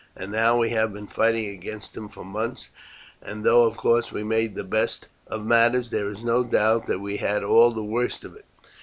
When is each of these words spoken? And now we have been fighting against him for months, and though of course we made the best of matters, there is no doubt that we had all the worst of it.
And 0.17 0.31
now 0.31 0.57
we 0.57 0.69
have 0.71 0.93
been 0.93 1.05
fighting 1.05 1.47
against 1.49 1.95
him 1.95 2.07
for 2.07 2.25
months, 2.25 2.71
and 3.21 3.43
though 3.43 3.65
of 3.65 3.77
course 3.77 4.11
we 4.11 4.23
made 4.23 4.55
the 4.55 4.63
best 4.63 5.05
of 5.27 5.45
matters, 5.45 5.91
there 5.91 6.09
is 6.09 6.23
no 6.23 6.43
doubt 6.43 6.87
that 6.87 7.01
we 7.01 7.17
had 7.17 7.43
all 7.43 7.69
the 7.69 7.83
worst 7.83 8.23
of 8.23 8.35
it. 8.35 8.45